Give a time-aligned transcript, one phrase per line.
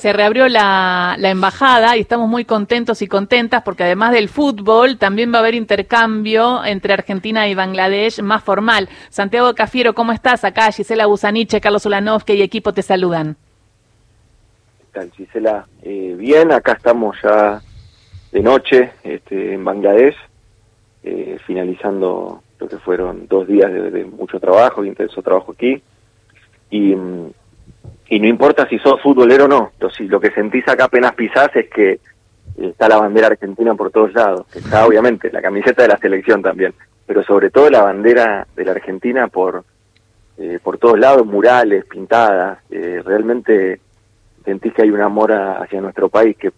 [0.00, 4.96] Se reabrió la, la, embajada y estamos muy contentos y contentas porque además del fútbol
[4.96, 8.88] también va a haber intercambio entre Argentina y Bangladesh más formal.
[9.10, 10.42] Santiago Cafiero, ¿cómo estás?
[10.44, 13.36] Acá Gisela Busaniche, Carlos Ulanovsky y equipo te saludan.
[14.78, 15.66] ¿Qué tal Gisela?
[15.82, 17.60] Eh, bien, acá estamos ya
[18.32, 20.16] de noche este, en Bangladesh,
[21.02, 25.82] eh, finalizando lo que fueron dos días de, mucho trabajo, intenso trabajo aquí.
[26.70, 27.32] Y mm,
[28.10, 31.48] y no importa si sos futbolero o no, si, lo que sentís acá apenas pisás
[31.54, 32.00] es que
[32.60, 36.74] está la bandera argentina por todos lados, está obviamente la camiseta de la selección también,
[37.06, 39.64] pero sobre todo la bandera de la Argentina por,
[40.38, 43.80] eh, por todos lados, murales, pintadas, eh, realmente
[44.44, 46.50] sentís que hay un amor hacia nuestro país que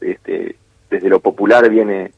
[0.00, 0.54] este,
[0.88, 2.12] desde lo popular viene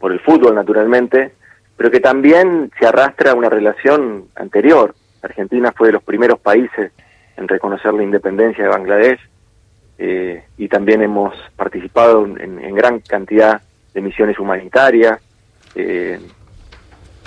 [0.00, 1.34] por el fútbol naturalmente,
[1.76, 4.92] pero que también se arrastra una relación anterior.
[5.22, 6.90] Argentina fue de los primeros países
[7.36, 9.20] en reconocer la independencia de Bangladesh
[9.98, 13.60] eh, y también hemos participado en, en, gran cantidad
[13.94, 15.20] de misiones humanitarias,
[15.74, 16.18] eh,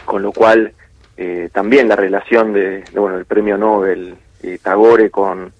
[0.04, 0.74] con lo cual
[1.16, 4.16] eh, también la relación de, bueno el premio Nobel
[4.62, 5.52] Tagore con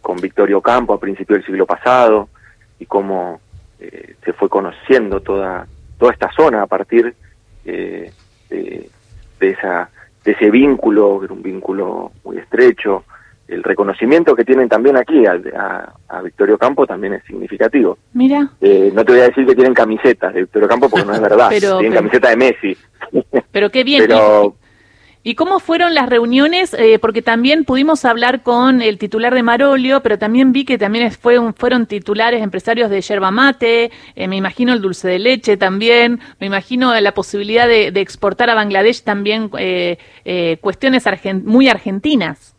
[0.00, 2.28] con Victorio Campo a principios del siglo pasado
[2.78, 3.40] y cómo
[3.78, 5.66] se fue conociendo toda
[5.98, 7.14] toda esta zona a partir
[7.64, 8.12] de,
[8.48, 8.90] de
[9.40, 9.90] esa
[10.24, 13.04] de ese vínculo, que era un vínculo muy estrecho.
[13.48, 17.98] El reconocimiento que tienen también aquí a, a, a Victorio Campo también es significativo.
[18.12, 18.48] Mira.
[18.60, 21.20] Eh, no te voy a decir que tienen camisetas de Victorio Campo porque no es
[21.28, 21.48] verdad.
[21.50, 22.76] pero, tienen pero, camiseta de Messi.
[23.50, 24.04] Pero qué bien.
[24.06, 24.54] pero,
[25.22, 26.72] ¿Y cómo fueron las reuniones?
[26.72, 31.10] Eh, porque también pudimos hablar con el titular de Marolio, pero también vi que también
[31.12, 36.20] fue fueron titulares empresarios de yerba mate, eh, me imagino el dulce de leche también,
[36.40, 41.04] me imagino la posibilidad de, exportar a Bangladesh también eh, eh cuestiones
[41.44, 42.56] muy argentinas.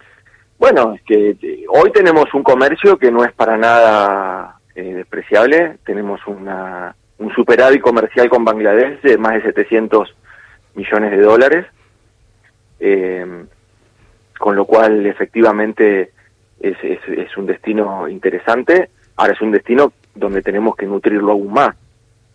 [0.60, 6.22] Bueno, es que eh, hoy tenemos un comercio que no es para nada despreciable, tenemos
[6.28, 10.16] una, un superávit comercial con Bangladesh de más de 700
[10.76, 11.66] millones de dólares,
[12.82, 13.46] eh,
[14.38, 16.12] con lo cual efectivamente
[16.60, 18.90] es, es, un destino interesante.
[19.16, 21.76] Ahora es un destino donde tenemos que nutrirlo aún más.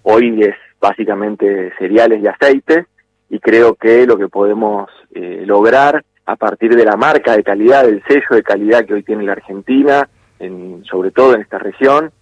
[0.03, 2.87] Hoy es básicamente cereales y aceites
[3.29, 7.85] y creo que lo que podemos eh, lograr a partir de la marca de calidad,
[7.85, 10.09] del sello de calidad que hoy tiene la Argentina,
[10.39, 12.13] en, sobre todo en esta región,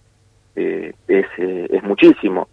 [0.55, 2.47] eh, es, eh, es muchísimo.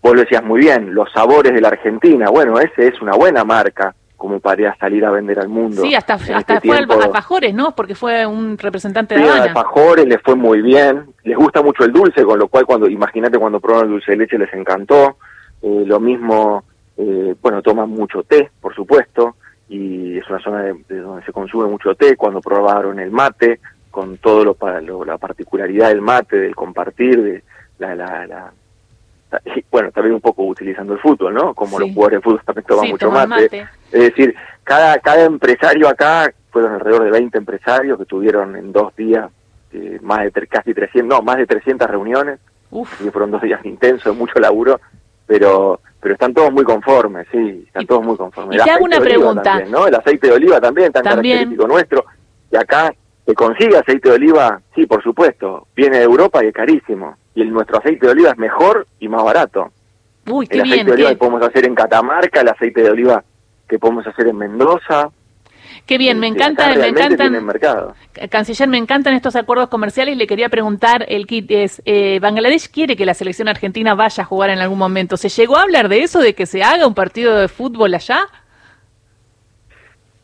[0.00, 3.44] Vos lo decías muy bien, los sabores de la Argentina, bueno, ese es una buena
[3.44, 5.80] marca, como para salir a vender al mundo.
[5.80, 7.74] Sí, hasta, hasta este fue tiempo, Alfajores, ¿no?
[7.74, 9.44] Porque fue un representante sí, de Habana.
[9.44, 13.38] Alfajores les fue muy bien, les gusta mucho el dulce, con lo cual cuando imagínate
[13.38, 15.18] cuando probaron el dulce de leche les encantó.
[15.62, 16.64] Eh, lo mismo,
[16.96, 19.36] eh, bueno, toman mucho té, por supuesto,
[19.68, 22.16] y es una zona de, de, donde se consume mucho té.
[22.16, 27.42] Cuando probaron el mate, con todo lo, lo la particularidad del mate, del compartir, de
[27.78, 28.52] la, la, la
[29.70, 31.54] bueno, también un poco utilizando el fútbol, ¿no?
[31.54, 31.84] Como sí.
[31.84, 33.28] los jugadores de fútbol también toman sí, mucho mate.
[33.28, 33.68] mate.
[33.92, 34.34] Es decir,
[34.64, 39.30] cada, cada empresario acá, fueron alrededor de 20 empresarios que tuvieron en dos días
[39.72, 42.40] eh, más de casi 300, no, más de 300 reuniones,
[42.70, 43.00] Uf.
[43.04, 44.80] y fueron dos días intensos, mucho laburo,
[45.26, 48.60] pero pero están todos muy conformes, sí, están y, todos muy conformes.
[48.60, 49.42] Y te hago una pregunta.
[49.42, 49.88] También, ¿no?
[49.88, 51.38] El aceite de oliva también, tan también.
[51.38, 52.04] característico nuestro,
[52.52, 52.94] y acá
[53.26, 57.42] se consigue aceite de oliva, sí, por supuesto, viene de Europa y es carísimo y
[57.42, 59.70] el, nuestro aceite de oliva es mejor y más barato.
[60.26, 61.14] Uy, qué el aceite bien, de oliva qué...
[61.14, 63.24] que podemos hacer en Catamarca, el aceite de oliva
[63.68, 65.10] que podemos hacer en Mendoza.
[65.86, 67.32] Qué bien, me encanta, me encantan,
[68.28, 70.16] canciller, me encantan estos acuerdos comerciales.
[70.16, 74.26] Le quería preguntar, el kit es, eh, Bangladesh quiere que la selección argentina vaya a
[74.26, 75.16] jugar en algún momento.
[75.16, 78.26] ¿Se llegó a hablar de eso, de que se haga un partido de fútbol allá?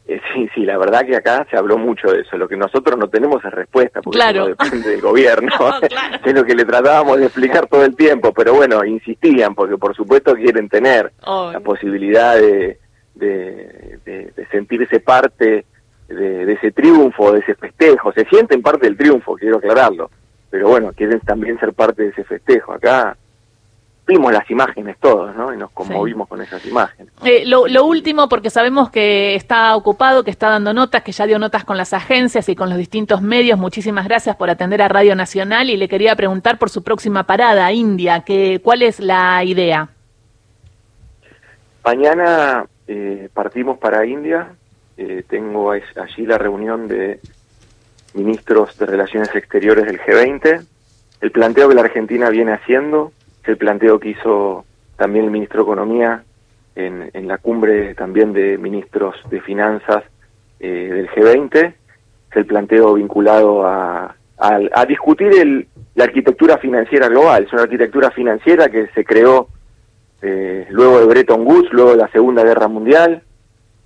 [0.06, 2.36] Eh, sí, sí, la verdad que acá se habló mucho de eso.
[2.36, 4.40] Lo que nosotros no tenemos es respuesta, porque claro.
[4.40, 5.48] no depende del gobierno.
[5.58, 6.18] no, claro.
[6.22, 9.96] es lo que le tratábamos de explicar todo el tiempo, pero bueno, insistían, porque por
[9.96, 11.50] supuesto quieren tener oh.
[11.52, 12.78] la posibilidad de,
[13.14, 15.64] de, de, de sentirse parte
[16.08, 18.12] de, de, ese triunfo, de ese festejo.
[18.12, 20.10] Se sienten parte del triunfo, quiero aclararlo,
[20.50, 22.74] pero bueno, quieren también ser parte de ese festejo.
[22.74, 23.16] Acá
[24.06, 25.52] vimos las imágenes todos, ¿no?
[25.52, 26.30] Y nos conmovimos sí.
[26.30, 27.12] con esas imágenes.
[27.24, 31.26] Eh, lo, lo, último, porque sabemos que está ocupado, que está dando notas, que ya
[31.26, 33.58] dio notas con las agencias y con los distintos medios.
[33.58, 37.72] Muchísimas gracias por atender a Radio Nacional y le quería preguntar por su próxima parada,
[37.72, 39.88] India, que, ¿cuál es la idea?
[41.84, 44.54] Mañana eh, partimos para India.
[44.96, 47.20] Eh, tengo allí la reunión de
[48.14, 50.64] ministros de Relaciones Exteriores del G20.
[51.20, 53.12] El planteo que la Argentina viene haciendo
[53.46, 54.64] el planteo que hizo
[54.96, 56.24] también el ministro de Economía
[56.76, 60.02] en, la cumbre también de ministros de Finanzas
[60.60, 61.66] eh, del G20,
[62.30, 67.44] es el planteo vinculado a, a, discutir el, la arquitectura financiera global.
[67.44, 69.48] Es una arquitectura financiera que se creó
[70.22, 73.22] eh, luego de Bretton Woods, luego de la Segunda Guerra Mundial,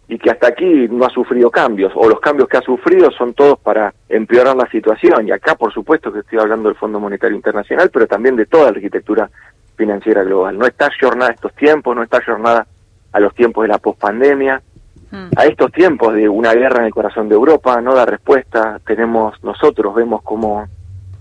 [0.08, 3.34] y que hasta aquí no ha sufrido cambios, o los cambios que ha sufrido son
[3.34, 5.28] todos para empeorar la situación.
[5.28, 8.64] Y acá, por supuesto, que estoy hablando del Fondo Monetario Internacional, pero también de toda
[8.64, 9.30] la arquitectura
[9.76, 10.58] financiera global.
[10.58, 12.66] No está jornada a estos tiempos, no está jornada
[13.12, 14.62] a los tiempos de la pospandemia,
[15.10, 15.28] hmm.
[15.36, 18.80] a estos tiempos de una guerra en el corazón de Europa, no da respuesta.
[18.86, 20.66] Tenemos, nosotros vemos como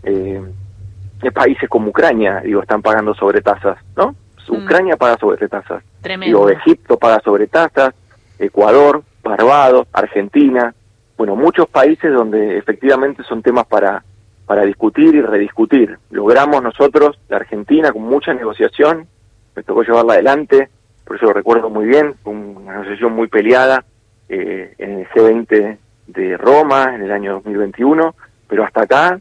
[0.04, 0.42] eh,
[1.34, 4.16] países como Ucrania, digo, están pagando sobretasas, ¿no?
[4.48, 4.64] Hmm.
[4.64, 5.84] Ucrania paga sobretasas.
[6.00, 6.38] Tremendo.
[6.38, 7.94] Digo, Egipto paga sobretasas
[8.40, 10.74] Ecuador, Barbados, Argentina,
[11.18, 14.04] bueno, muchos países donde efectivamente son temas para,
[14.46, 15.98] para discutir y rediscutir.
[16.12, 19.08] Logramos nosotros, la Argentina, con mucha negociación,
[19.56, 20.70] me tocó llevarla adelante,
[21.04, 23.84] por eso lo recuerdo muy bien, una negociación muy peleada
[24.30, 28.14] eh, en el G20 de Roma en el año 2021,
[28.48, 29.20] pero hasta acá,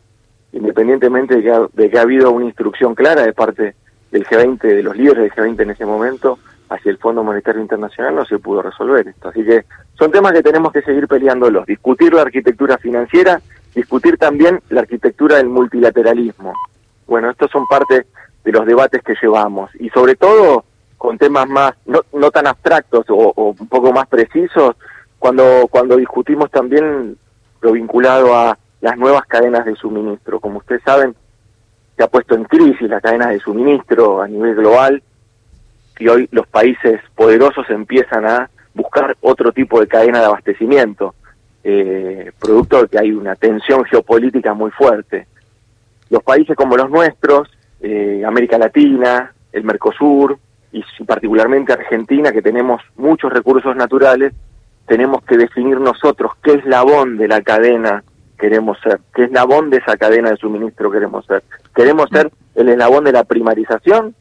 [0.53, 3.75] independientemente de que, ha, de que ha habido una instrucción clara de parte
[4.11, 8.15] del G20, de los líderes del G20 en ese momento, hacia el Fondo Monetario Internacional
[8.15, 9.29] no se pudo resolver esto.
[9.29, 9.65] Así que
[9.99, 13.41] son temas que tenemos que seguir peleándolos, discutir la arquitectura financiera,
[13.75, 16.55] discutir también la arquitectura del multilateralismo.
[17.07, 18.07] Bueno, estos son parte
[18.45, 20.65] de los debates que llevamos y sobre todo
[20.99, 24.77] con temas más no, no tan abstractos o, un poco más precisos
[25.19, 27.17] cuando cuando discutimos también
[27.61, 30.41] lo vinculado a las nuevas cadenas de suministro.
[30.41, 31.15] Como ustedes saben,
[31.97, 35.03] se ha puesto en crisis las cadenas de suministro a nivel global
[35.99, 41.15] y hoy los países poderosos empiezan a buscar otro tipo de cadena de abastecimiento,
[41.65, 45.27] eh, producto de que hay una tensión geopolítica muy fuerte.
[46.11, 47.49] Los países como los nuestros,
[47.81, 50.39] eh, América Latina, el Mercosur
[50.73, 54.35] y particularmente Argentina, que tenemos muchos recursos naturales,
[54.87, 58.05] tenemos que definir nosotros qué eslabón de la cadena
[58.39, 61.43] queremos ser, qué eslabón de esa cadena de suministro queremos ser.
[61.75, 64.15] ¿Queremos ser el eslabón de la primarización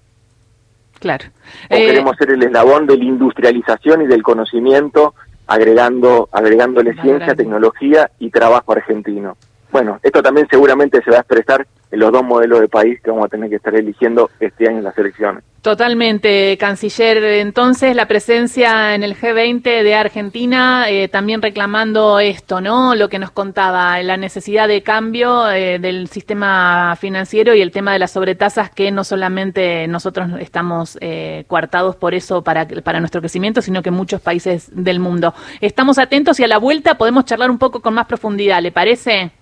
[1.06, 1.26] Claro.
[1.70, 5.14] O eh, queremos ser el eslabón de la industrialización y del conocimiento,
[5.46, 9.38] agregando, agregándole ciencia, tecnología y trabajo argentino.
[9.76, 13.12] Bueno, esto también seguramente se va a expresar en los dos modelos de país que
[13.12, 15.44] vamos a tener que estar eligiendo este año en las elecciones.
[15.62, 17.22] Totalmente, canciller.
[17.42, 22.96] Entonces, la presencia en el G20 de Argentina eh, también reclamando esto, ¿no?
[22.96, 27.92] Lo que nos contaba, la necesidad de cambio eh, del sistema financiero y el tema
[27.92, 33.20] de las sobretasas que no solamente nosotros estamos eh, coartados por eso para, para nuestro
[33.20, 35.34] crecimiento, sino que muchos países del mundo.
[35.60, 39.34] Estamos atentos y a la vuelta podemos charlar un poco con más profundidad, ¿le parece?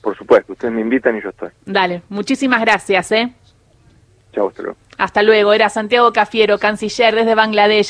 [0.00, 1.50] Por supuesto, ustedes me invitan y yo estoy.
[1.64, 3.32] Dale, muchísimas gracias, ¿eh?
[4.32, 5.52] Chao, hasta hasta luego.
[5.52, 7.86] Era Santiago Cafiero, canciller desde Bangladesh.